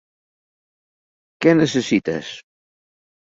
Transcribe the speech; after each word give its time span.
Què 1.45 1.53
necessites? 1.59 2.33